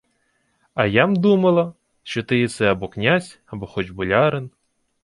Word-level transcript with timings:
—А 0.73 0.85
я-м 0.87 1.13
думала, 1.15 1.73
що 2.03 2.23
ти 2.23 2.39
єси 2.39 2.65
або 2.65 2.89
князь, 2.89 3.39
або 3.47 3.65
хоч 3.67 3.89
болярин. 3.89 4.51